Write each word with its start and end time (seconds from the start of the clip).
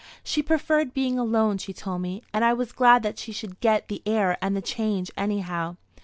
She 0.23 0.41
preferred 0.41 0.95
being 0.95 1.19
alone, 1.19 1.59
she 1.59 1.73
told 1.73 2.01
me, 2.01 2.23
and 2.33 2.43
I 2.43 2.53
was 2.53 2.71
glad 2.71 3.03
that 3.03 3.19
she 3.19 3.31
should 3.31 3.59
get 3.59 3.87
the 3.87 4.01
air 4.07 4.35
and 4.41 4.57
the 4.57 4.59
change 4.61 5.11
anyhow. 5.15 5.75